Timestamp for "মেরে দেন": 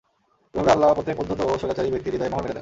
2.43-2.59